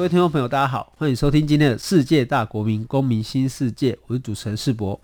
[0.00, 4.98] 各位听众朋友，大家好，欢迎收听今天的世界大国民公民新世界，我是主持人世博。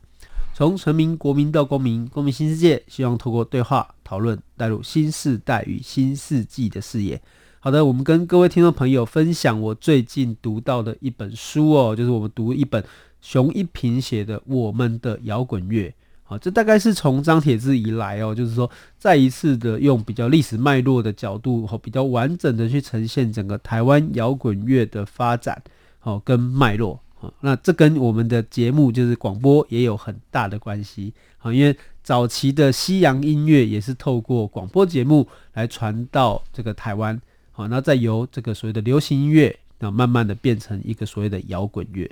[0.55, 7.20] 从全民、国民到公民，公民新世界，希望透过对话讨论，带入新世代与新世纪的视野。
[7.61, 12.83] 好的，我们跟各位听众朋友分享我最近读到的一本书哦，就是我们读一本
[13.20, 15.91] 熊一平写的《我们的摇滚乐》。
[16.29, 25.62] 好，这大概是从张铁志以来哦，就是说再一次的用比较历史脉络的角度，和比较完整的去呈现整个台湾摇滚乐的发展，
[26.01, 26.98] 好跟脉络。
[27.15, 31.15] 好，那这跟我们的节目就是广播也有很大的关系。
[31.39, 37.20] 好，因为早期的西洋音乐也是透过广播节目来传到这个台湾，
[37.53, 42.11] 好，那再由这个所谓的流行音乐，那慢慢的变成一个所谓的摇滚乐。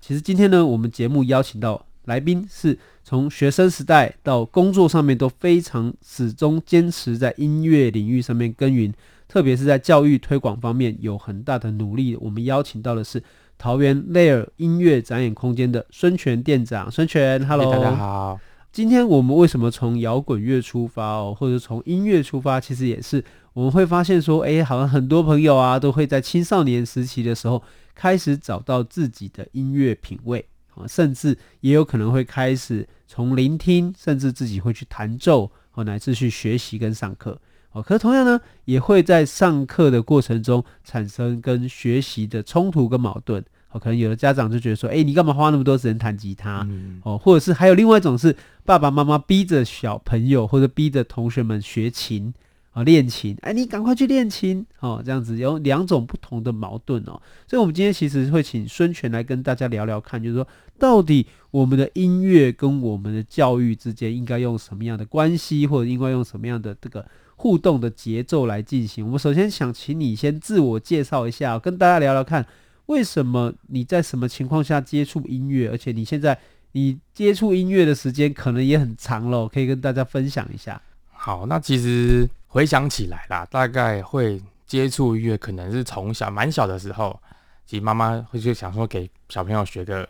[0.00, 1.84] 其实今天呢，我们节目邀请到。
[2.06, 8.92] 来宾是从学生时代到工作上面都非常始终坚持在音乐领域上面耕耘，
[9.28, 12.16] 特别是在教育推广方面有很大的努力。
[12.16, 13.22] 我们邀请到的是
[13.58, 18.38] 桃园 Layer 音乐展演空间的孙权店长，孙权，Hello，大家好。
[18.72, 22.60] 今天我们为什么从摇滚乐出发哦，或者从音乐出发？
[22.60, 27.62] 其实也是我们会发现说，哎，好像很多朋友啊，都会在青少年时期的时候
[27.94, 30.44] 开始找到自己的音乐品味。
[30.88, 37.40] 甚至也有可能会开始从聆听，甚至自己会去弹奏，哦，乃至去学习跟上课，
[37.72, 46.66] 哦，可是同样呢，也会在上课的过程中产生跟学习的冲突跟矛盾，哦，可能有的家长就觉得说，哎，你干嘛花那么多时间弹吉他？
[47.02, 52.34] 哦，或者是还有另外一种是爸爸妈妈逼着小朋友或者逼着同学们学琴。
[52.72, 57.18] 啊，练琴，哎，你赶快去练琴，哦，这样子有两种不同的矛盾哦，
[57.48, 60.46] 所以，我们今天其实会请孙权来跟大家聊聊看，就是说，
[60.78, 67.06] 到底我们的音乐跟我们的教育之间应该用什么样的关系，或者应该用什么样的这个
[67.36, 69.04] 互动的节奏来进行？
[69.04, 72.46] 我们首先想请你先自我介绍一下，跟大家聊聊看，
[72.86, 76.38] 为什么你在什么情况下接触音乐，而且你现在
[76.72, 80.80] 你接触音乐的时间可能也很长了，可以跟大家分享一下。
[81.10, 82.28] 好，那其实。
[82.48, 87.20] 回想起来啦，大概会接触音乐，可能是从小蛮小的时候，
[87.66, 90.08] 其实妈妈会就想说给小朋友学个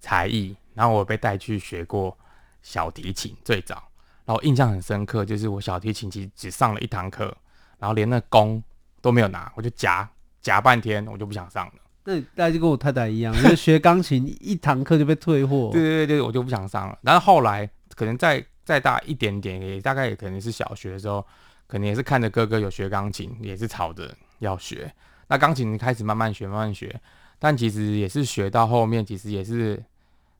[0.00, 2.16] 才艺，然后我被带去学过
[2.62, 3.82] 小提琴，最早，
[4.24, 7.36] 然后印象很深刻，就是我小提琴其实只上了一堂课，
[7.78, 8.62] 然后连那弓
[9.00, 10.08] 都没有拿，我就夹
[10.40, 11.72] 夹半天，我就不想上了。
[12.04, 15.70] 那大家就跟我太太一样，就是学钢琴一堂课就被退货。
[15.74, 16.98] 对对对，我就不想上了。
[17.02, 21.24] 然后后来可能再再大一点点，也大概也可能是小学的时候。
[21.70, 24.90] 可能也是看着哥哥有学钢琴，也是吵着要学。
[25.26, 26.98] 那钢琴开始慢慢学，慢慢学，
[27.38, 29.82] 但其实也是学到后面，其实也是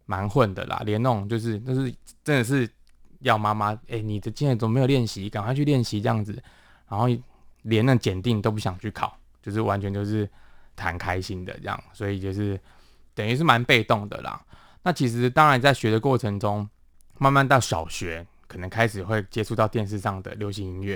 [0.06, 0.82] 蛮混的啦。
[0.84, 2.68] 连那种就是就是真的是
[3.20, 5.28] 要妈妈，哎、你的今天怎么没有练习？
[5.28, 6.42] 赶快去练习这样子。
[6.88, 7.06] 然后
[7.62, 10.28] 连那检定都不想去考，就是完全就是
[10.74, 11.82] 谈开心的这样。
[11.92, 12.58] 所以就是
[13.14, 14.40] 等于是蛮被动的啦。
[14.82, 16.68] 那其实当然在学的过程中，
[17.18, 18.26] 慢慢到小学。
[18.48, 20.94] 可能开始会接触到电视上的流行音乐，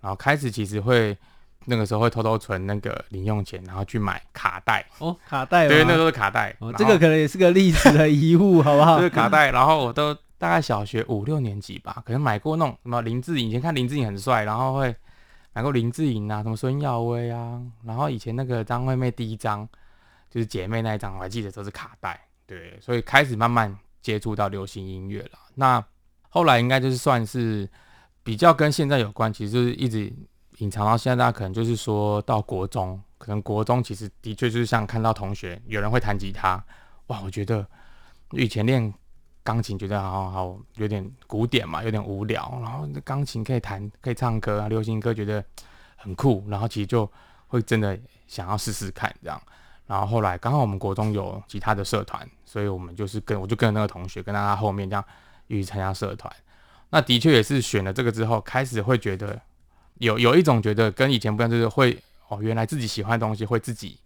[0.00, 1.16] 然后开始其实会
[1.66, 6.56] 那个时候会偷偷存那个零用钱，然后去买卡带哦，卡带对，那都是卡带。
[6.58, 8.96] 哦，这个可能也是个历史的遗物，好不好？
[8.96, 14.94] 就是卡带，然后我都大概小学五六年级吧，可能买过那种什么林志颖，以前看林志颖很帅，然后会
[15.52, 19.68] 买过林志颖啊，什么孙耀威啊，然后以前那个张惠妹第一张
[20.30, 25.38] 就是姐妹那一张，我还记得都是卡带，对，所以开始慢慢接触到流行音乐了。
[25.54, 25.84] 那
[26.30, 27.68] 后来应该就是算是
[28.22, 30.10] 比较跟现在有关，其实就是一直
[30.60, 31.16] 隐藏到现在。
[31.16, 36.64] 大家可能就是说到国中，可能国中其实的确就是像看到同学有人会弹吉他，
[37.08, 37.66] 哇，我觉得
[38.30, 38.92] 以前练
[39.42, 42.58] 钢琴觉得好好有点古典嘛，有点无聊。
[42.62, 45.44] 然后钢琴可以弹可以唱歌啊，流行歌觉得
[45.96, 47.10] 很酷，然后其实就
[47.48, 49.40] 会真的想要试试看这样。
[49.86, 55.04] 然后后来刚好我们国中有吉他的社团，所以我们就是跟我就跟那个同学跟他后面这样。
[55.52, 56.32] 一起参加社团，
[56.90, 59.36] 那的确也是选了这个之后，开始会觉得
[60.00, 61.96] 有有一种觉得跟以前不一样，就是会
[62.28, 63.98] 哦，原来自己喜欢的东西会自己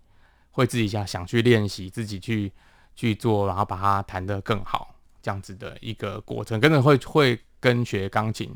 [0.50, 2.52] 会自己想想去练习，自己去
[2.94, 8.52] 去做，然后把它弹得更好，这样子的一个过程，跟着会会跟学钢琴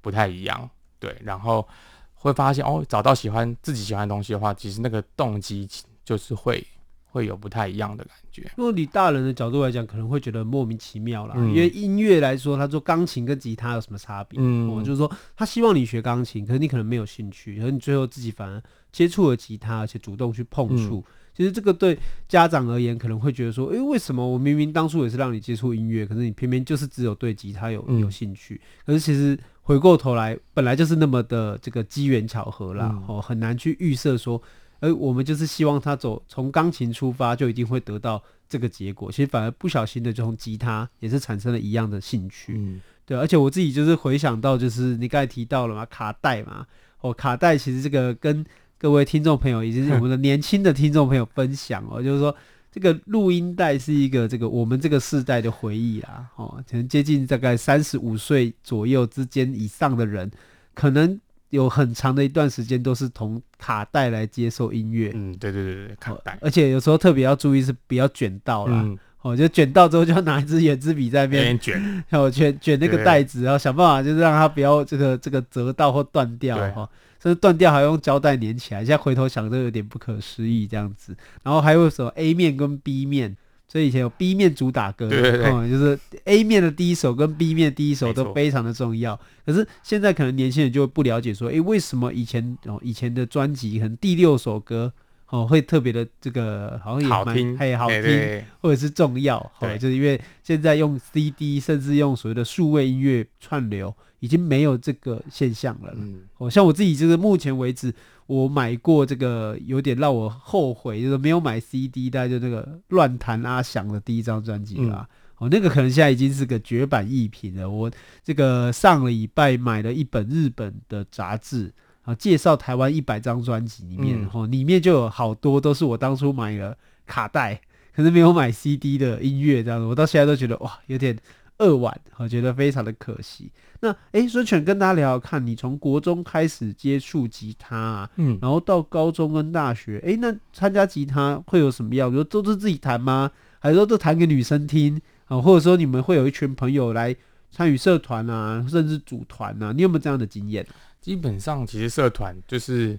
[0.00, 1.66] 不太一样，对，然后
[2.14, 5.68] 会发现哦，找到喜欢自己喜欢的东西的话，其实那个动机
[6.04, 6.66] 就是会
[7.10, 8.50] 会有不太一样的感觉。
[8.56, 11.34] 如果你大人的角度来讲，可能会觉得莫名其妙啦。
[11.36, 14.38] 嗯、因为音乐来说，他说钢琴跟吉他有什么差别？
[14.40, 18.62] 嗯、哦，就是说他希望你学钢琴，可是你可能没有兴趣，可是你最后自己反而
[18.92, 20.98] 接触了吉他，而且主动去碰触。
[20.98, 21.04] 嗯、
[21.36, 21.98] 其实这个对
[22.28, 28.54] 家长而言，可能会觉得说，诶、欸，为什么我明明当初也是让你接触音乐，可是你偏偏就是只有对吉他有有兴趣？
[28.54, 34.40] 嗯、可是其实回过头来，本来就是那么的这个机缘巧合啦，嗯、哦，很难去预设说。
[34.80, 39.12] 而我们就是希望他走从钢琴出发，就一定会得到这个结果。
[39.12, 42.54] 其实反而不小心的，就从吉他也是产生了一样的兴趣。
[42.56, 43.16] 嗯，对。
[43.16, 46.66] 而且我自己就是回想到，就是你刚才提到了嘛，卡带嘛。
[47.02, 48.44] 哦，卡带其实这个跟
[48.78, 52.34] 各位听众朋友，以及我们的年轻的听众朋友分享哦，就是说
[52.72, 56.26] 这个录音带是一个这个我们这个世代的回忆啦。
[56.36, 60.30] 哦，可能接近大概三十五岁左右之间以上的人，
[60.74, 61.20] 可能。
[61.50, 72.56] 有很长的一段时间都是从卡带来接受音乐，嗯，对对对对，卡带，而且有时候特别要注意是不要卷到啦，嗯、哦，就卷到之后就要拿一支圆珠笔在那边卷，然 后卷。
[72.60, 76.88] 卷那个袋子，然后想办法就是让它不要这个这个折到或断掉哈，
[77.22, 83.36] 甚至断掉还要用胶带粘起来，现在回头想都有点不可思议这样子，然后还有什么 A 面跟 B 面。
[83.70, 89.16] 所以以前有 B 面主打歌，对对对，嗯，就是 A 面的第一首跟 B 面的第一首都非常的重要。
[89.46, 94.92] 可是现在可能年轻人就不了解说，诶、欸，为什么以前哦以前的专辑可能第六首歌
[95.30, 105.92] 哦会特别的这个好像也蛮好听，还好听，或者是重要，哦，对就是因为现在用 CD 甚至用所谓的数位音乐串流，已经没有这个现象了。
[105.96, 107.94] 嗯，哦，像我自己就是目前为止。
[108.26, 115.04] 我买过这个有点让我后悔，就是没有买 CD，大概就那个乱弹阿翔的第一张专辑啦。
[115.10, 117.68] 嗯、哦，那个可能现在已经是个绝版艺品了。
[117.68, 117.90] 我
[118.22, 121.74] 这个上个礼拜买了一本日本的杂志
[122.10, 126.76] 啊，介绍台湾一百张专辑里面，嗯、哦，里面就有好多都是我当初买了
[127.06, 127.60] 卡带，
[127.94, 129.86] 可是没有买 CD 的音乐这样子。
[129.86, 131.16] 我到现在都觉得哇，有点。
[131.62, 133.52] 扼腕，我觉得非常的可惜。
[133.80, 142.10] 那诶，孙权跟大家聊聊看，你从国中开始接触吉他啊，嗯，然后到高中跟大学，诶，那参加吉他会有什么样？
[142.10, 143.30] 比如都是自己弹吗？
[143.58, 145.38] 还是说都弹给女生听啊？
[145.38, 147.14] 或者说你们会有一群朋友来
[147.50, 149.70] 参与社团啊，甚至组团啊？
[149.76, 150.66] 你有没有这样的经验？
[151.00, 152.98] 基本上，其实社团就是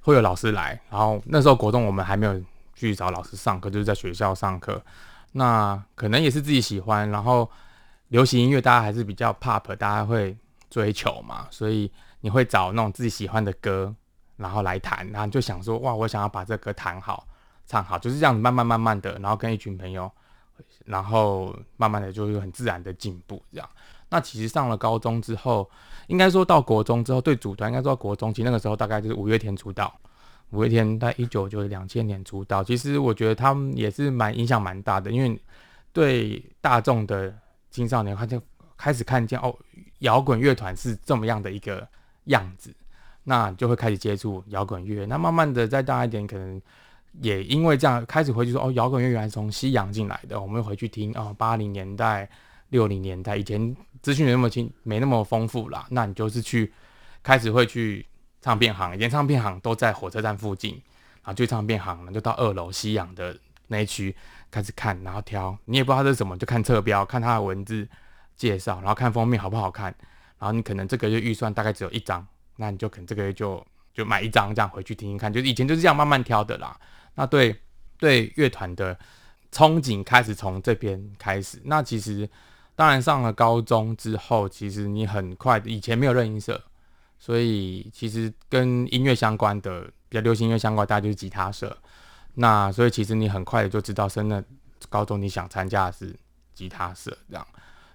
[0.00, 2.42] 会有老师来，然后那时候国中我们还没有
[2.74, 4.82] 去找老师上课，就是在学校上课。
[5.32, 7.50] 那可能也是自己喜欢，然后。
[8.08, 10.36] 流行音乐大家还是比较 pop，大家会
[10.68, 11.90] 追求嘛，所以
[12.20, 13.90] 你会找那种自己喜欢的歌，
[14.36, 17.26] 然后来弹，然后就想说，哇，我想要把这歌弹好、
[17.66, 20.12] 唱好，就是这样子慢慢慢慢的，然后跟一群朋友，
[20.84, 23.66] 然后慢慢的就是很自然的进步这样。
[24.10, 25.70] 那其实上了高中之后，
[26.12, 29.92] 应该说到国中之后，对组团应该说到国中，其实那个时候大概就是五月天出道，
[30.50, 35.36] 五月天在一九九两千年出道，其实我觉得他们也是蛮影响蛮大的，因为
[35.92, 37.34] 对大众的。
[37.72, 38.38] 青少年他就
[38.76, 39.56] 开始看见哦，
[40.00, 41.88] 摇滚乐团是这么样的一个
[42.24, 42.70] 样子，
[43.24, 45.06] 那就会开始接触摇滚乐。
[45.06, 46.60] 那慢慢的再大一点，可能
[47.22, 52.28] 也因为这样开始回去说哦，摇滚乐原来从西洋进来的，我们回去听哦，八零年代、
[52.68, 55.86] 六零年代，以前资讯没那么清，没那么丰富啦。
[55.90, 56.70] 那你就是去
[57.22, 58.04] 开始会去
[58.40, 60.74] 唱片行，以前唱片行都在火车站附近，
[61.22, 63.34] 然后去唱片行，就到二楼西洋的
[63.68, 64.14] 那一区。
[64.50, 67.88] 开始看，然后挑，你也不知道它是什么，就看侧标，看它的文字
[68.36, 69.84] 介绍，然后看封面好不好看，
[70.38, 76.78] 然后你可能这个月预算大概只有一张，那你就可能这个月就就买一张，这样回去听听看，就是以前就是这样慢慢挑的啦。
[77.14, 77.58] 那对
[77.96, 78.94] 对乐团的
[79.50, 81.58] 憧憬开始从这边开始。
[81.64, 82.28] 那其实
[82.74, 86.60] 当然上了高中之后，其实你很快，以前没有热音社，
[87.18, 91.76] 所以其实跟音乐相关的比较流行音乐相关，大家就是吉他社。
[92.34, 94.42] 那所以其实你很快的就知道，升了
[94.88, 96.16] 高中你想参加的是
[96.54, 97.46] 吉他社这样。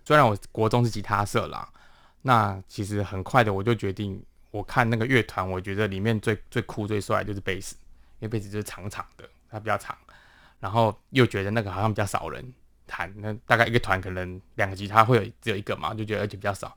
[0.06, 1.68] 虽然我国中是吉他社啦，
[2.22, 7.76] 那其实很快的我就决定，我看那个乐团，我觉得里面最最酷最帅就是贝斯，
[8.20, 9.98] 因为贝斯就是长长的，它比较长，
[10.60, 12.54] 然后又觉得那个好像比较少人
[12.88, 16.76] 弹，那大概一个团可能两个吉他会有只有一个嘛，就觉得而且比较少，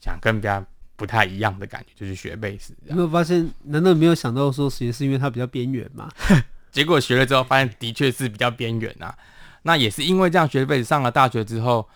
[0.00, 0.64] 想跟人家
[0.96, 2.74] 不太一样的感觉，就是学贝斯。
[2.86, 3.48] 有没有发现？
[3.64, 6.10] 难道没有想到说，其实是因为它比较边缘吗？
[6.72, 9.14] 结果学了之后，发现的确是比较边缘呐。
[9.62, 11.88] 那也是因为这样学贝斯，上了大学之后，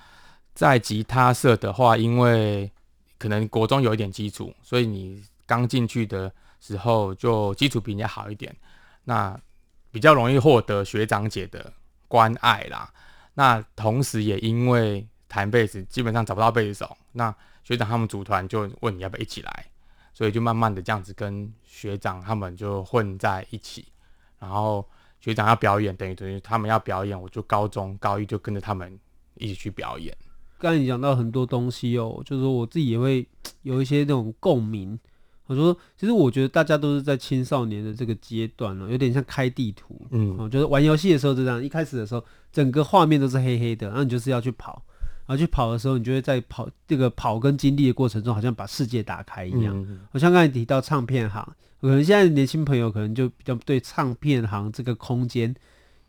[0.54, 2.70] 在吉他社的话，因为
[3.18, 6.30] 可能国中有一点基础，所以你刚进去的
[6.60, 8.54] 时候就基础比人家好一点，
[9.04, 9.38] 那
[9.90, 11.72] 比较容易获得学长姐的
[12.08, 12.92] 关爱啦。
[13.34, 19.66] 那同时也因为弹贝斯基本上找不到贝斯手，那学长他们组团就问你要不要一起来，
[20.12, 23.86] 所以就慢慢的这样子跟学长他们就混在一起。
[24.38, 24.86] 然后
[25.20, 28.98] 学长要表演，等于等于他们要表演，我就高中高一就跟着他们
[29.34, 30.16] 一起去表演。
[30.58, 33.26] 刚才你讲到很多东西哦，就是我自己也会
[33.62, 34.98] 有一些那种共鸣。
[35.46, 44.82] 我说，其实我觉得大家都是在青少年的这个阶段了，有点像开地图，嗯，就是玩游戏的时候就这样，一开始的时候整个画面都是黑黑的，然后你就是要去跑，
[45.26, 49.78] 然后去跑的时候，你就会在跑这个跑跟经历的过程中，好像把世界打开一样。
[49.86, 51.46] 嗯，我像刚才提到唱片行，
[51.82, 55.54] 可能现在年轻朋友可能就比较对唱片行这个空间，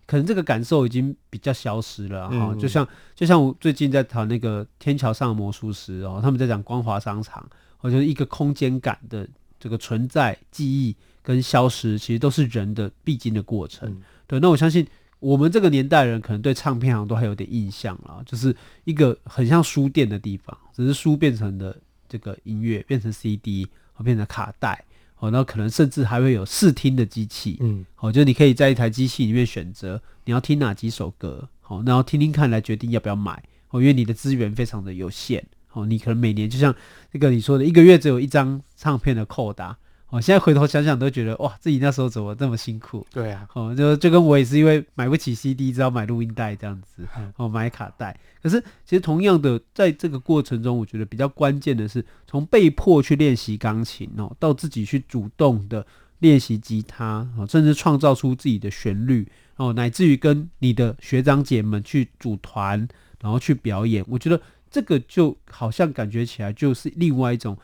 [0.05, 2.53] 可能这个感受已经比较消失了哈。
[2.53, 7.45] 嗯，就像就像我最近在谈那个天桥上的魔术师哦，他们在讲光华商场。
[7.85, 9.27] 我觉得一个空间感的
[9.59, 13.87] 这个存在、记忆跟消失，其实都是人的必经的过程。
[13.87, 14.87] 嗯、对，那我相信
[15.19, 24.83] 我们这个年代人可能对唱片行都还有点印象了，就是一个很像书店的地方，只是书变成的这个音乐变成 CD，或变成卡带，
[25.19, 35.45] 哦，然后可能甚至还会有试听的机器，嗯，好，就是你可以在一台机器里面选择你要听哪几首歌，好，然后听听看来决定要不要买，哦，因为你的资源非常的有限。
[35.75, 36.73] 哦，你可能每年就像
[37.11, 39.77] 那个你说的，一个月只有一张唱片的扣打。
[40.09, 43.05] 哦，现在回头想想都觉得哇，自己那时候怎么这么辛苦？
[43.11, 47.03] 对啊，哦，就就跟我也是因为买不起 CD，只好买录音带这样子，
[47.37, 48.17] 哦，买卡带。
[48.41, 55.85] 可是其实同样的，在这个过程中，我觉得比较关键的是，从被迫去练习钢琴哦，到自己去主动的
[56.19, 62.87] 练习吉他，哦，甚至创造出自己的旋律，哦，乃至于跟你的学长姐们去组团，
[63.19, 64.39] 然后去表演，我觉得。
[64.69, 67.57] 这个就好像感觉起来就是另外一种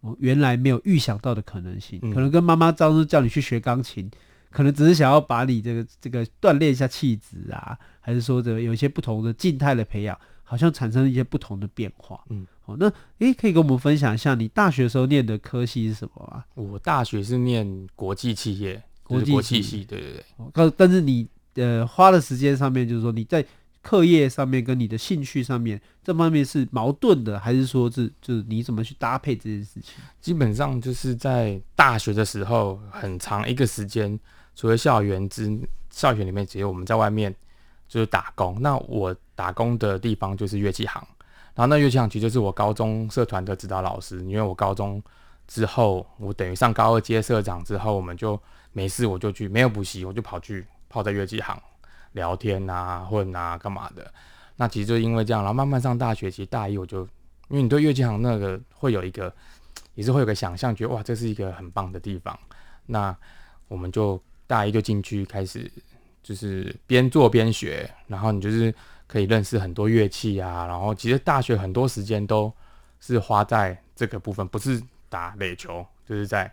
[0.00, 4.10] 我原来没有预想到的可能性，可能跟妈妈当初叫你去学钢琴，
[4.50, 12.22] 可能只是想要把你这个这个锻炼一下气质啊，还是说这个有一些不同的静态的培养，好像产生了一些不同的变化。
[12.28, 12.86] 嗯，好，那
[13.18, 16.44] 诶，可以跟我们分享一下你大学时候念的科系是什么啊？
[16.54, 20.24] 我大学是念国际企业，国际系，系，对对对。
[20.52, 23.44] 但但是你呃花的时间上面，就是说你在。
[23.84, 29.92] 课业上面跟你的兴趣上面这方面是矛盾的，还是说是就是你怎么去搭配这件事情？
[30.22, 34.18] 基本上就是在大学的时候，很长一个时间，
[34.56, 35.60] 除了校园之
[35.90, 37.32] 校园里面，只有我们在外面
[37.86, 38.56] 就是打工。
[38.60, 41.06] 那我打工的地方就是乐器行，
[41.54, 44.18] 然后那乐器行其实就是我高中社团的指导老师。
[44.24, 45.02] 因为我高中
[45.46, 48.40] 之后，我等于上高二接社长之后，我们就
[48.72, 51.60] 没事我就去，没有补习我就跑去泡在乐器行。
[52.14, 54.12] 聊天啊，混啊，干嘛的？
[54.56, 57.02] 那其实就因为这样，然后慢慢上大学，其实大一我就，
[57.48, 59.32] 因为你对乐器行那个会有一个，
[59.94, 62.36] 也是会有个想象，觉得哇，这是一个很棒的地方。
[62.86, 63.16] 那
[63.68, 65.70] 我们就大一就进去开始，
[66.22, 68.74] 就是边做边学，然后你就是
[69.06, 70.66] 可以认识很多乐器啊。
[70.66, 72.52] 然后其实大学很多时间都
[73.00, 76.52] 是花在这个部分，不是打垒球，就是在。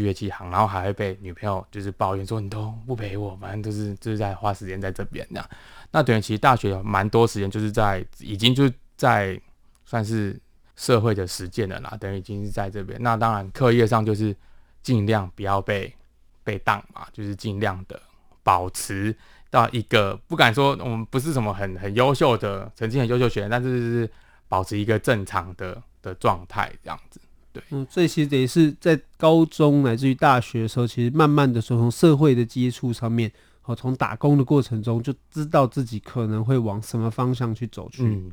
[0.00, 5.50] 乐器行，然后还会被女朋友就是抱怨说，你都不陪我，反正就是就是在花时间在这边这样。
[5.90, 9.38] 那等于其实大学有蛮多时间就是在已经就在
[9.84, 10.40] 算是
[10.76, 12.98] 社会的实践了啦，等于已经是在这边。
[13.02, 14.34] 那当然课业上就是
[14.82, 15.94] 尽量不要被
[16.42, 18.00] 被当嘛，就是尽量的
[18.42, 19.14] 保持
[19.50, 24.10] 到一个不敢说我们不是什么很很优秀的成绩很优秀学生，但是是
[24.48, 27.20] 保持一个正常的的状态这样子。
[27.52, 33.30] 对，嗯，这其实也是在高中乃至于大学的时候，其实慢慢的说从社会的接触上面，
[33.64, 38.04] 哦，从打工的过程中就知道自己可能会往什么方向去走去。
[38.04, 38.30] 嗯，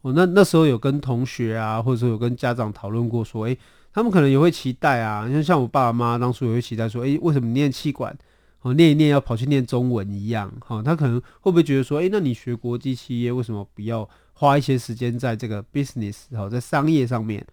[0.00, 3.58] 哦，那那时候有跟同学啊，或者说有跟家长讨论过，说，诶，
[3.92, 8.16] 他们可能也会期待啊，像像我爸爸妈妈当初也会期待说，诶，为什么念气管，
[8.62, 17.46] 哦，念一念要跑去念中文一样，哈、哦，他可能会不会觉得说，诶，那你学国际企业，为什么不要花一些时间在这个 business，哦，在商业上面？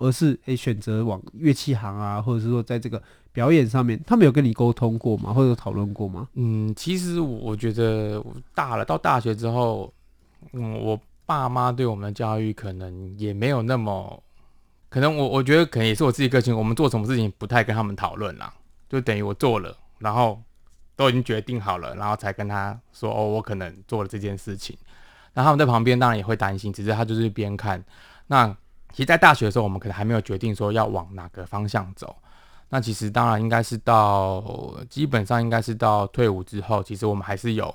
[0.00, 5.32] 而是诶选择往乐器行啊，或者是说在这个表演上面，他们有跟你沟通过吗？
[5.32, 6.28] 或者讨论过吗？
[6.34, 8.22] 嗯，其实我觉得
[8.54, 9.92] 大了到大学之后，
[10.52, 14.22] 嗯，我爸妈对我们的教育可能也没有那么，
[14.88, 18.52] 可能我我觉得可能也是我自己个性，我们做什么事情不太跟他们讨论啦，
[18.88, 20.42] 就等于我做了，然后
[20.96, 24.76] 都已经决定好了，然后才跟他说哦，我可能做了这件事情，
[25.32, 27.84] 然后他们在旁边当然也会担心，只是他就是边看
[28.26, 28.56] 那。
[28.92, 32.14] 其实，在大学的时候，我们可能还没有决定说要往哪个方向走。
[32.72, 37.74] 那其实当然应该是到基本上应该是到退伍之后，其实我们还是有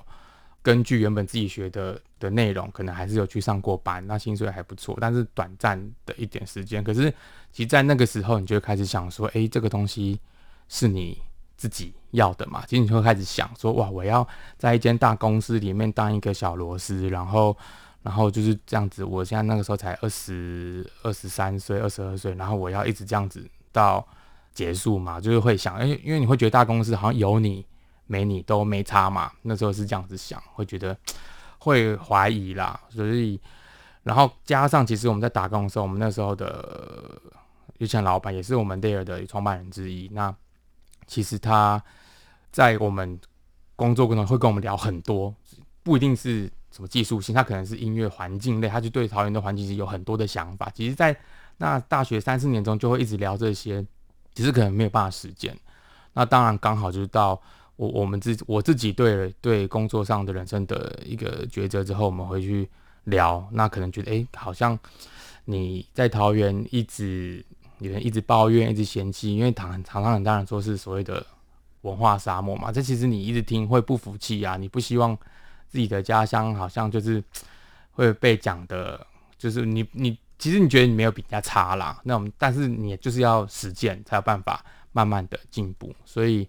[0.62, 6.82] 根据原本自己学的的内容，可能还是有去上过班，那薪水还不错，但是短暂的一点时间。
[6.82, 7.12] 可是，
[7.52, 10.18] 其实，在那个时候，你就会开始想说，诶，这个东西
[10.68, 11.20] 是你
[11.58, 12.64] 自己要的嘛？
[12.66, 17.56] 其实你就会开始想说，哇，我要在一间大公司里面当一个小螺丝，然后。
[18.06, 24.06] 然后就是这样子，我现在那个时候才二十二十三岁，二十二岁，然后我要一直这样子到
[24.54, 27.66] 结束嘛，就是会想，因为因为你会觉得大公司好像有你
[28.06, 29.32] 没你都没差嘛。
[29.42, 30.96] 那时候是这样子想，会觉得
[31.58, 32.80] 会怀疑啦。
[32.90, 33.40] 所以，
[34.04, 37.20] 然后加上其实我们在打工的时候，我们那时候的
[37.78, 40.08] 以前老板也是我们 Layer 的创办人之一。
[40.12, 40.32] 那
[41.08, 41.82] 其实他
[42.52, 43.18] 在我们
[43.74, 45.34] 工作过程中会跟我们聊很多，
[45.82, 50.70] 不一定是什么技术性，他可能是音乐环境类，他就对桃园的环境是有很多的想法。
[50.74, 51.16] 其实，在
[51.56, 53.82] 那大学三四年中就会一直聊这些，
[54.34, 55.56] 只是可能没有办法实践。
[56.12, 57.40] 那当然刚好就是到
[57.76, 62.68] 我我们自我自己对对工作上的人生的一个抉择之后，我们回去
[63.04, 64.78] 聊，那可能觉得哎、好像
[65.46, 67.42] 你在桃园一直
[67.78, 71.24] 有人一直抱怨，一直嫌弃，因为常常常很当然说是所谓的
[71.80, 72.70] 文化沙漠嘛。
[72.70, 75.16] 这其实你一直听会不服气啊，你不希望
[75.76, 77.22] 自己的家乡好像就是
[77.92, 79.06] 会被讲的，
[79.36, 80.18] 就是你你。
[80.38, 86.46] 其实你觉得你没有比人家差啦，那我们但是你就是要实践才有办法慢慢的进步，所以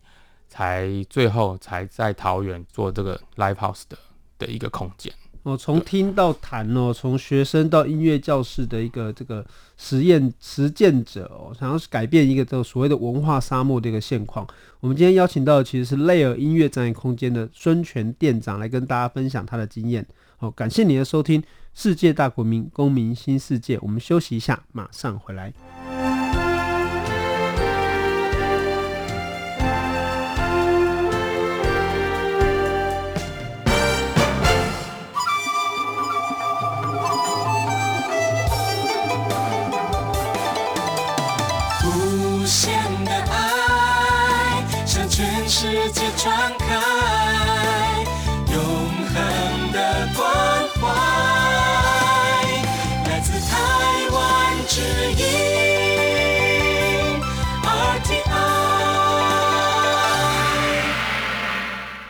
[0.49, 3.97] 才最后才在桃园做这个 Live House 的
[4.37, 5.13] 的一个空间。
[5.43, 9.45] 哦，从听到谈哦，从学生到音乐教室的一个这个
[9.77, 14.45] 实验实践者哦，想要改变一个这个所谓的文化沙漠的一个现况。
[14.79, 20.05] 我们今天邀请到的其实是雷尔音乐展演空间的孙权店长来跟大家分享他的经验。
[20.37, 21.41] 好，感谢你的收听，
[21.73, 23.77] 《世界大国民公民新世界》。
[23.81, 25.53] 我们休息一下，马上回来。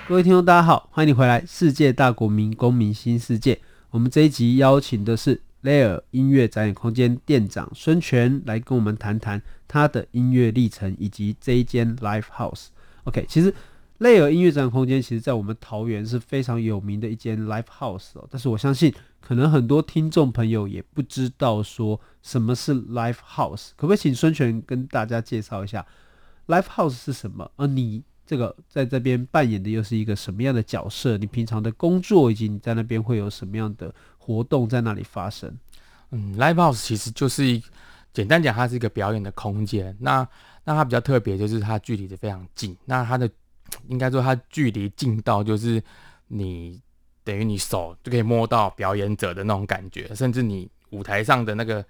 [0.07, 3.55] 各位听众，大家好，欢迎你回来《世界大国民公民新世界》。
[3.89, 12.67] 我们这一集邀请的是 Layer 音乐展演空间店长孙权，来跟我们谈谈他的音乐历程以及这一间 Live House。
[13.03, 13.53] OK，其实。
[13.99, 18.27] Layer 音乐展演空间，其实在我们桃园是非常有名的一间 Live House 哦。
[18.29, 23.71] 但是我相信，可能很多听众朋友也不知道说什么是 Live House。
[23.75, 25.83] 可不可以请孙权跟大家介绍一下
[26.45, 27.51] Live House 是什么？
[27.55, 31.17] 而你这个在这边扮演的又是一个什么样的角色？
[31.17, 35.57] 你平常的工作以及你在那边会有什么样的活动在那里发生？
[36.11, 37.63] 嗯，Live House 其实就是一
[38.13, 39.95] 简单讲，它是一个表演的空间。
[39.99, 40.27] 那
[40.65, 42.75] 那它比较特别，就是它距离的非常近。
[42.83, 43.29] 那它的
[43.87, 45.81] 应该说，它距离近到就是
[46.27, 46.81] 你
[47.23, 51.83] 等于你手就可以摸到表演者的那种感觉，甚至你舞台上的那个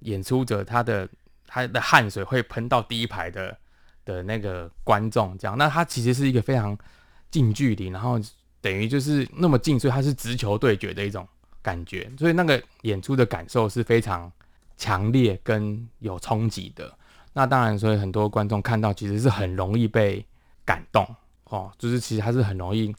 [0.00, 1.08] 演出者，他的
[1.46, 3.56] 他的汗水会喷到第一排的
[4.04, 5.56] 的那个观众，这样。
[5.56, 6.76] 那它其实是一个非常
[7.30, 8.18] 近距离，然后
[8.60, 11.26] 等于就是那么近，所以它是直球对决的一种
[11.62, 14.30] 感觉，所以那个演出的感受是非常
[14.76, 16.92] 强烈跟有冲击的。
[17.32, 20.24] 那当然，所以很多观众看到其实是很容易被
[20.64, 21.06] 感动
[21.44, 22.92] 哦，就是其实它是很容易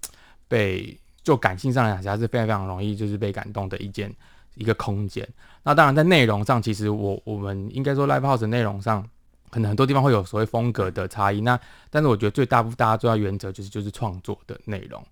[0.47, 4.13] 被就感性上来讲，它是非常非常容易就是被感动的一件
[4.55, 5.27] 一个空间。
[5.63, 9.07] 那当然在内容上，其实我我们应该说 Live House 内容上，
[9.51, 11.41] 可能很多地方会有所谓风格的差异。
[11.41, 11.59] 那
[11.91, 15.05] 但是我觉得最大部大家最要原则就是就是创作的内容。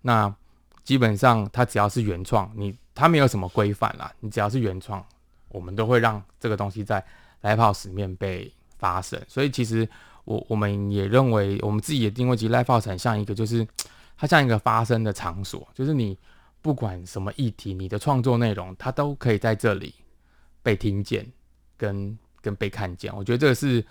[0.00, 0.34] 那
[0.82, 5.04] 基本上它只要是原创，你它没有什么规范啦，你只要是原创，
[5.50, 7.04] 我们都会让这个东西在
[7.42, 9.20] Live House 里面被发生。
[9.28, 9.88] 所以其实。
[10.24, 13.66] 我我们也认为，我们自己也定位其实 Live House 很像一个，就是
[14.16, 16.16] 它像一个发声的场所，就是你
[16.60, 19.92] 不管什么议题，你的创作内容，它都可以在这里
[20.62, 21.28] 被听见
[21.76, 23.14] 跟跟被看见。
[23.16, 23.82] 我觉得这个是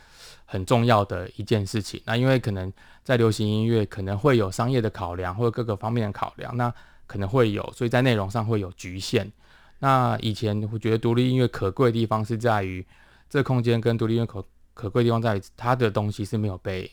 [0.45, 1.99] 很重要的一件事情。
[2.05, 2.71] 那因为可能
[3.03, 6.71] 在流行音乐可能会有商业的考量，或者各个方面的考量，那
[7.07, 9.31] 可能会有，所以在内容上会有局限。
[9.79, 12.85] 那以前我觉得独立音乐可贵的地方是在于
[13.29, 14.45] 这空间跟独立音乐可。
[14.73, 16.89] 可贵的地方在于，他的东西是没有被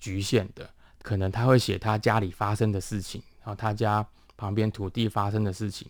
[0.00, 0.68] 局限的。
[1.02, 4.04] 可能他会写他家里发生的事情，然后他家
[4.36, 5.88] 旁边土地发生的事情，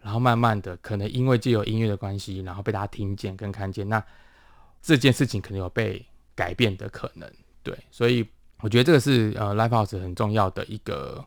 [0.00, 4.02] 然后慢慢的，可能因为既有音乐的关系，然后被大家听见跟看见，那
[4.82, 7.30] 这件事情可能有被改变的可能。
[7.62, 8.26] 对，所以
[8.60, 11.24] 我觉得这个是呃，Live House 很重要的一个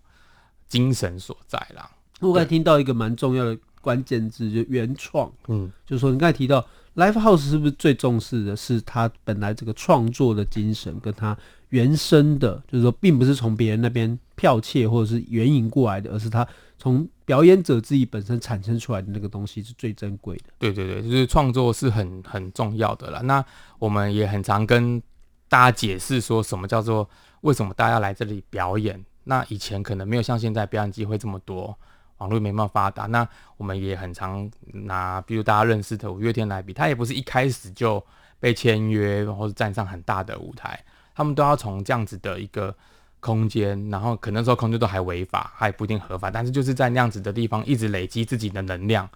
[0.68, 1.90] 精神所在啦。
[2.20, 5.32] 我刚才听到一个蛮重要的关键字，就原创。
[5.48, 6.66] 嗯，就是说你刚才提到。
[6.96, 11.36] Live House 是不是最重视的是他本来这个创作的精神，跟他
[11.70, 20.44] 原生的，就是说，并不是从别人那边剽窃或者是援引过来的，而是他从表演者自己本身产生出来的那个东西是最珍贵的。
[20.60, 23.22] 对对对，就是创作是很很重要的啦。
[23.22, 23.44] 那
[23.80, 25.02] 我们也很常跟
[25.50, 27.10] 大家解释说什么叫做
[27.42, 31.76] 为什么大家来这里表演，那以前可能没有像现在表演机会这么多，
[32.24, 33.06] 网络没那么发达。
[33.08, 38.02] 那我们也很常拿，比如大家认识的五月天来比，他也不是一开始就
[38.40, 40.80] 被签约或者站上很大的舞台，
[41.14, 42.74] 他们都要从这样子的一个
[43.20, 49.08] 空间，然后可能说空间都还违法，还不一定合法，但是就是在那样子的地方一直累积自己的能量，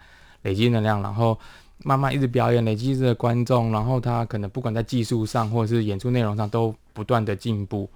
[0.41, 1.39] 累积能量，然后
[1.83, 7.89] 慢慢一直表演，累积着观众，然后他可能不管在技术上或者是演出内容上都不断的进步。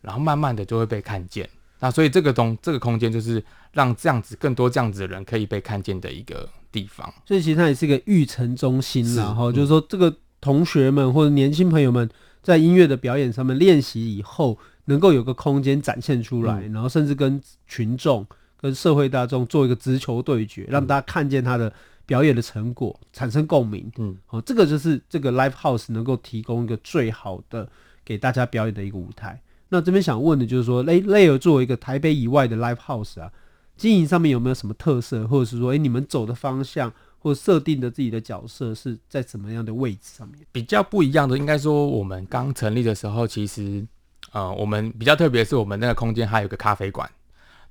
[0.00, 1.48] 然后慢慢的就会被看见，
[1.84, 7.12] 那所以这个东这个空间就是让这样子更多这样子的人可以被看见的一个地方。
[7.26, 12.08] 所以其实它也是一个育成中心，然后就是说这个同学们或者年轻朋友们
[12.42, 18.26] 在音乐的表演上面练习以后，能够有个空间展现出来，嗯、然后甚至跟群众、
[18.58, 21.70] 跟社会大众做一个直球对决，让大家看见他的
[22.06, 23.92] 表演的成果，产生共鸣。
[23.98, 27.68] 嗯，好，这个就是这个 Live House 能够提供一个最好的
[28.02, 29.38] 给大家表演的一个舞台。
[29.74, 33.32] 那这边想问的就是说，Layer 作为一个台北以外的 Live House 啊，
[33.76, 40.46] 经营上面有没有什么特色，或者是说，哎、你们走的方向或设定的自己的角色是在什么样的位置上面？
[40.52, 43.84] 比较不一样的，应该说我们刚成立的时候，其实，
[44.30, 47.10] 呃，我们比较特别是，我们那个空间还有个咖啡馆。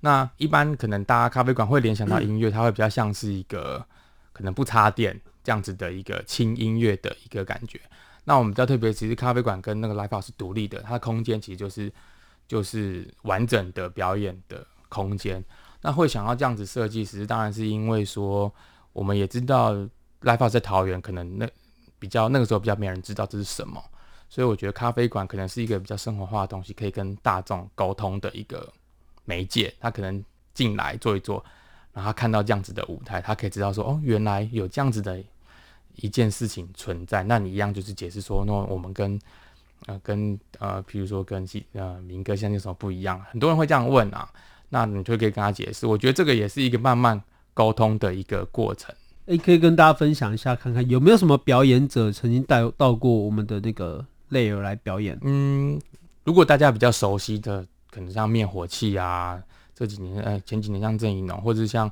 [0.02, 3.82] 那一般可能大家咖啡馆会联想到音乐，它会比较像是一个
[4.34, 7.80] 可能不插电这样子的一个轻音乐的一个感觉。
[8.26, 11.92] 那我们比较特别，其实咖啡馆跟那个 Live House 是独立的，它的空间其实就是
[12.48, 15.44] 就是完整的表演的空间。
[15.82, 18.50] 那会想要这样子设计，其实当然是因为说，
[18.94, 19.74] 我们也知道
[20.22, 21.46] Live House 在桃园，可能那
[22.00, 23.84] 比较那个时候比较没人知道这是什么，
[24.30, 28.72] 所以我觉得咖啡馆可能是一个比较生活化的东西，可以跟大众沟通的一个
[29.26, 29.74] 媒介。
[29.82, 31.44] 他可能进来坐一坐，
[31.92, 35.22] 然后看到这样子的舞台，他可以知道说，哦，原来有这样子的。
[35.96, 39.20] 一件事情存在，那你一样就是解释说，那我们跟
[39.86, 43.22] 呃跟呃，比如说跟呃民歌相声有什么不一样？
[43.30, 44.28] 很多人会这样问啊，
[44.70, 45.86] 那你就可以跟他解释。
[45.86, 47.22] 我觉得这个也是一个慢慢
[47.54, 48.94] 沟通的一个过程。
[49.28, 55.18] 诶，可以跟大家分享一下，看看有没有什么表演者曾经带到过我们的那个 Layer 来表演？
[55.22, 55.80] 嗯，
[56.24, 59.42] 如果大家比较熟悉的，可能像灭火器啊，
[59.76, 61.90] 这几年呃前几年像郑宜农，或者像。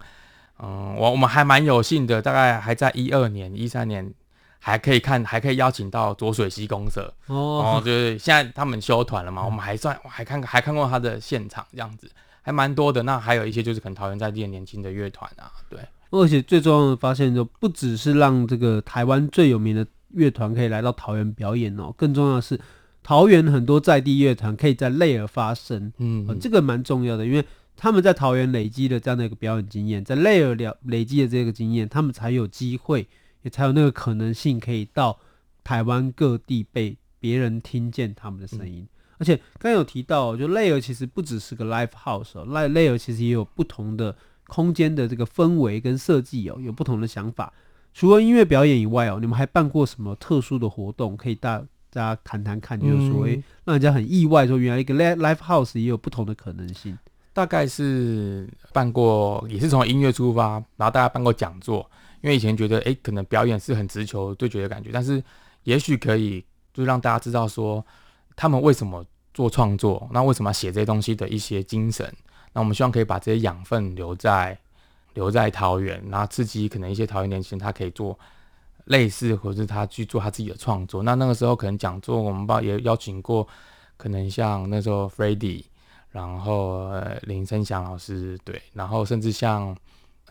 [0.64, 4.14] 嗯，我我们还蛮有幸的，大概还在一二年、一三年
[4.60, 12.08] 还可以看，还可以邀请到浊水溪公社哦，对对，现在他们休团了嘛，嗯、我们还算还看还看过他的现场，这样子
[12.44, 13.02] 还蛮多的。
[13.02, 15.80] 那还有一些就是可能桃园在地的年轻的乐团啊，对。
[16.12, 22.60] 而且最重要的发现就不只是让这个台湾最有名的乐团可以来到桃园表演哦，更重要的是
[23.02, 27.44] 桃园很多在地乐团可以在 Layer 发声，嗯，嗯，这个蛮重要的，因为。
[27.82, 33.08] 他们在桃园累积的这样的一个表演经验，在 Layer 了累积的这个经验，他们才有机会，
[33.42, 35.20] 也才有那个可能性，可以到
[35.64, 38.84] 台湾各地被别人听见他们的声音。
[38.84, 44.16] 嗯、而且刚有提到，就 Layer 其实不只是个 Live House 哦，Layer 其实也有不同的
[44.46, 47.52] 空间的这个氛围跟设计哦，有不同的想法。
[47.96, 51.18] 除了音乐表演以外哦，你们还办过什么特殊的活动？
[51.18, 51.58] 可以大
[51.90, 56.96] 大家谈谈看，就是说，诶、嗯，让人家很意外，说原来一个 Live House 也有不同的可能性。
[57.34, 61.90] 大概是办过，也是从音乐出发，然后大家办过讲座。
[62.22, 65.24] 因为以前觉得，诶，可能表演是很直球对决的感觉，但是
[65.64, 67.84] 也许可以就让大家知道说，
[68.36, 72.14] 他们为什么做创作，那为什么写这些东西的一些精神。
[72.54, 74.56] 那我们希望可以把这些养分留在
[75.16, 76.22] 留在桃园，然。
[76.22, 78.20] 后刺激可能一些桃园年轻人，他可以做
[78.86, 81.02] 类似，或者是他去做他自己的创作。
[81.02, 83.48] 那那个时候可能讲座，我们包也邀请过，
[83.98, 85.64] 可能像那时候 Freddie。
[86.12, 89.76] 然后、呃、林生祥老师对，然后甚至像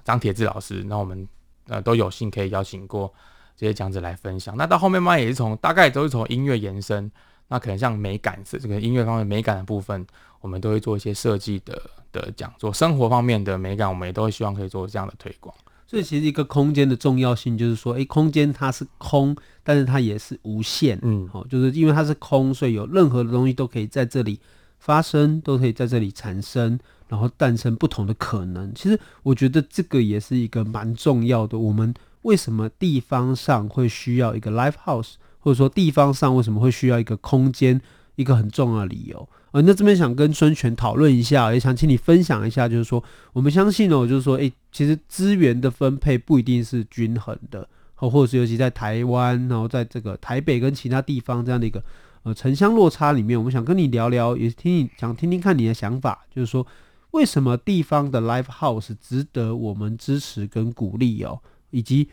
[0.05, 1.27] 张铁志老师，那我们
[1.69, 3.12] 呃都有幸可以邀请过
[3.57, 4.57] 这些讲者来分享。
[4.57, 7.11] 那到后面嘛，也是从大概都是从音乐延伸，
[7.49, 10.07] 那可能像美感是这个音乐方面美感的部分，
[10.40, 11.81] 我们都会做一些设计的
[12.12, 12.73] 的讲座。
[12.73, 15.55] 生活方面的美感，我们也都会希望可以做这样的推广。
[15.87, 24.38] 所以其实一个空间的重要性就是说，诶，空间它是空，但是它也是无限，嗯，好，就是因为它是空，所以有任何的东西都可以在这里。
[24.81, 28.75] 发生都可以在这里产生，然后诞生不同的可能。
[28.75, 31.59] 其实我觉得这个也是一个蛮重要的。
[31.59, 37.81] 我们为什么地方上会需要一个 live house，或者说地方上为什么会需要一个空间，
[38.16, 39.29] 一个很重要的理由。
[39.53, 51.83] 呃，那这边想跟孙权讨论一下，也想请你分享一下，就是说我们相信哦，就是说，诶，其实资源的分配不一定是均衡的，或或者是尤其在台湾，然后在这个台北跟其他地方这样的一个。
[52.22, 56.66] 呃，城乡落差里面，我们想跟你聊聊，也听你想听听看你的想法，就是说，
[57.12, 62.09] 为什么地方的 live house 值得我们支持跟鼓励哦，以及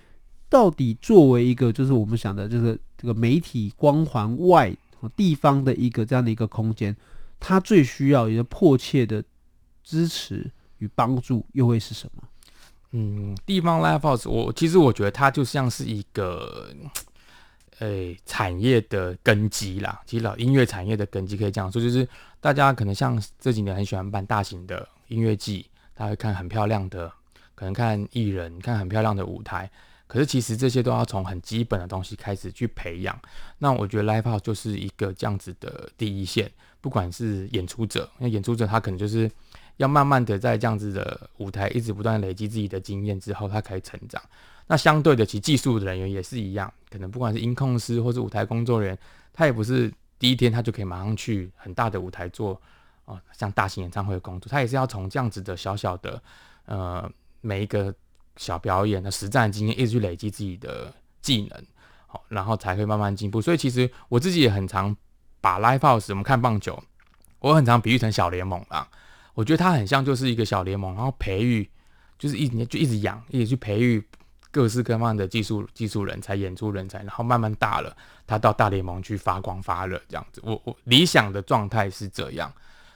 [0.50, 4.74] 到底作为一个就是我们想的，就是这个媒体光环外
[5.16, 6.96] 地方的一个这样的一个空间，
[7.40, 9.24] 它最需要也迫切的
[9.84, 12.24] 支持与帮助又会是什么？
[12.92, 16.74] 嗯，地方 Live House，我其实我觉得它就像是一个，
[17.80, 20.02] 诶、产业的根基啦。
[20.06, 22.08] 其实老音乐产业的根基可以这样说，就是
[22.40, 27.12] 大家可能像这几年很喜欢办大型的音乐季，大家会看很漂亮的，
[27.56, 29.70] 可能看艺人，看很漂亮的舞台。
[30.08, 33.20] 可是其实这些都要从很基本的东西开始去培养。
[33.58, 39.30] 那我觉得 Live House 就是一个这样子的第一线，不管是演出者，那演出者他可能就是。
[39.78, 44.20] 要慢慢的在这样子的舞台一直不断累积自己的经验之后，他可以成长。
[44.68, 49.00] 那相对的，其技术的人员也是一样，可能不管是音控师或是舞台工作人员，
[49.34, 52.62] 他也不是第一天他就可以马上去很大的舞台做
[53.06, 56.22] 哦，像大型演唱会的工作，他也是要从这样子的小小的
[56.66, 57.94] 呃每一个
[58.36, 61.66] 小表演的实战经验，一直去累积自己的技能，
[62.06, 63.42] 好，然后才会慢慢进步。
[63.42, 64.96] 所以其实我自己也很常
[65.40, 66.84] 把 Live House 我们看棒球，
[67.40, 68.88] 我很常比喻成小联盟啦。
[69.34, 71.70] 我觉得它很像就是一个小联盟，然后培育，
[72.20, 74.04] 就是一年就一直养，一直去培育
[74.52, 80.42] 各式各样的技术技术人才、演出人才，然后慢慢大了，他到大联盟去发光发热这样子。
[80.44, 82.52] 我我理想的状态是这样，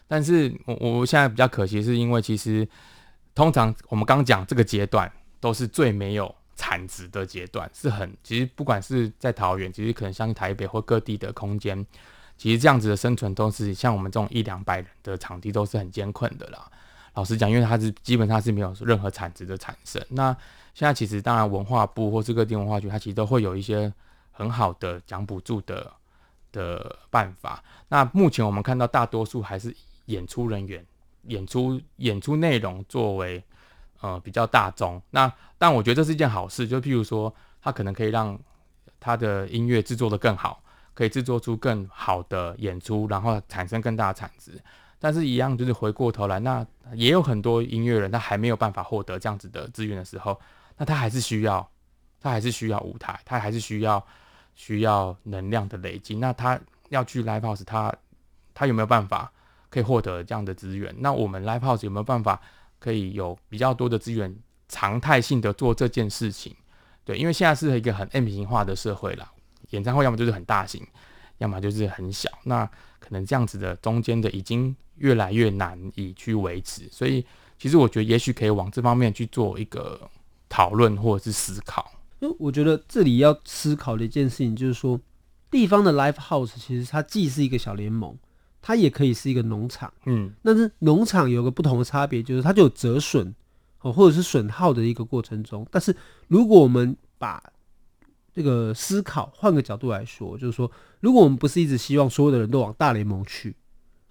[0.08, 2.68] 但是我我现在比较可惜，是因为其实
[3.36, 11.86] 通常我们刚讲这个阶段都是最没有产值的阶段，是很其实不管是在桃园，其实可能像台北或各地的空间。
[12.38, 16.72] 其实这样子的生存都是像我们这种一两百人的场地都是很艰困的啦。
[17.14, 20.04] 老实讲，因为它是基本上是没有任何产值的产生。
[20.10, 20.36] 那
[20.74, 23.92] 现在其实当然文化部或是各地文化局，它其实都会有一些
[24.32, 25.92] 很好的奖补助的
[26.52, 27.64] 的办法。
[27.88, 30.86] 那目前我们看到大多数还是演出人员、
[31.24, 33.44] 演出演出内容作为
[34.02, 35.02] 呃比较大宗。
[35.10, 38.40] 那但我觉得这是一件好事，就譬如说，它可能可以让
[39.00, 40.62] 它的音乐制作得更好。
[40.94, 44.62] 可以制作出更好的演出，然后产生更大的产值。
[45.00, 50.38] 但是，一样就是回过头来，那也有很多音乐人，他还没有办法获得这样子的资源的时候，
[50.82, 51.70] 那他还是需要，
[52.20, 54.04] 他还是需要舞台，他还是需要
[54.56, 56.16] 需要能量的累积。
[56.16, 57.94] 那他要去 Live House，他
[58.56, 59.32] 他有没有办法
[59.70, 60.92] 可以获得这样的资源？
[60.98, 62.42] 那我们 Live House 有没有办法
[62.80, 64.36] 可以有比较多的资源，
[64.70, 66.56] 常态性的做这件事情？
[67.06, 69.32] 对，因为现在是一个很 M 型化的社会啦。
[69.70, 70.84] 演唱会要么就是很大型，
[71.38, 72.28] 要么就是很小。
[72.44, 72.66] 那
[72.98, 76.90] 可能这样子的中间的已经越来越难以去维持。
[76.90, 77.24] 所以，
[77.60, 80.10] 其实我觉得也许可以往这方面去做一个
[80.52, 81.90] 讨论或者是思考。
[82.20, 85.00] 因为我觉得这里要思考的一件事情就是说，
[85.50, 88.16] 地方的 life house 其实它既是一个小联盟，
[88.62, 89.92] 它也可以是一个农场。
[90.06, 93.34] 嗯，但是农场有个不同的差别，就是它就有折损
[93.82, 95.66] 哦，或者是损耗的一个过程中。
[95.72, 95.96] 但是
[96.28, 97.42] 如果我们把
[98.34, 103.56] 这个思考换个角度来说，就是说，如果我们不是一直希望所有的人都往大联盟去，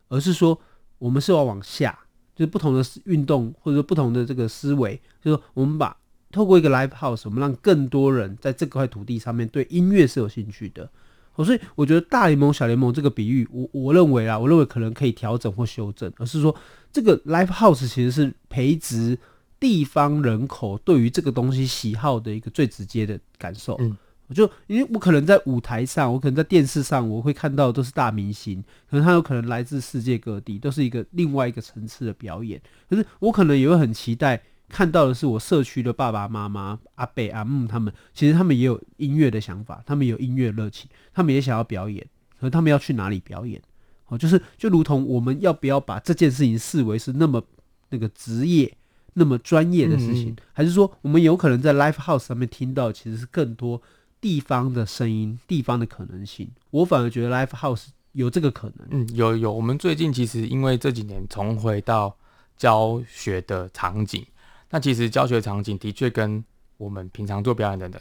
[0.08, 0.60] 而是说
[0.98, 1.96] 我们是要往下，
[2.34, 5.96] 就是不同的运动或者说不同的这个思维，就是说我们把
[6.32, 10.88] 透过一个 live house，我们让更多人在这块土地上面对音乐是有兴趣的。
[11.36, 16.54] 所以我觉得大联盟、小联盟这个比喻，我我认为啊，我认为可能可以调整或修正，而是说
[16.92, 19.18] 这个 live house 其实是培植
[19.58, 23.76] 地方人口对于这个东西喜好的一个最直接的感受。
[23.80, 23.96] 嗯。
[24.34, 32.60] 就因为我可能在舞台上，我可能在电视上，我会看到的都是大明星，可能他有可能来自世界各地，都是一个另外一个层次的表演。
[32.88, 34.40] 可是我可能也会很期待
[34.70, 42.06] 看到的是我社区的爸爸妈妈、阿伯阿木他们，其实他们也有音乐的想法，他们有音乐热情，他们也想要表演，
[42.38, 43.60] 可是他们要去哪里表演？
[44.06, 47.42] 哦，就是就如同我们要不要把这件事情视为是那么
[47.90, 48.76] 那个职业、
[49.14, 53.82] 那么专业的事情，嗯、还是说我们有可能在 Live House 上面听到其实是更多？
[54.20, 58.86] 地方的声音，地方的可能性，我反而觉得 Live House 有这个可能。
[58.90, 59.50] 嗯，有有。
[59.50, 62.14] 我们最近其实因为这几年重回到
[62.58, 64.22] 教学的场景，
[64.70, 66.42] 那其实教学场景的确跟
[66.76, 68.00] 我们平常做表演的人，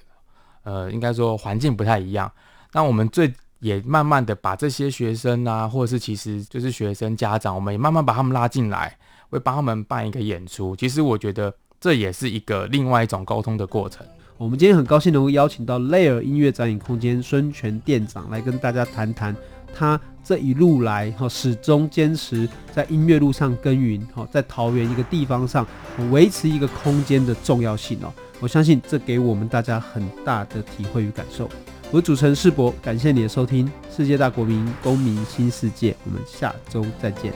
[0.64, 2.32] 呃，应该说环境不太一样。
[2.72, 8.98] 那我们最也慢慢的把这些学生啊，或者是其实就是学生家长，我们也慢慢把他们拉进来，
[9.30, 10.76] 会帮他们办一个演出。
[10.76, 14.06] 其实我觉得这也是一个另外一种沟通的过程。
[14.38, 19.36] 我们今天很高兴能够邀请到 Layer 音乐展演空间孙权店长来跟大家谈谈
[19.74, 25.66] 他这一路来哈始终坚持在音乐路上耕耘哈，在桃园一个地方上
[26.12, 28.14] 维持一个空间的重要性哦。
[28.40, 31.50] 我相信这给我们大家很大的体会与感受。
[31.92, 37.34] 我主持人世博，感谢你的收听，世界大国民公民新世界，我们下周再见。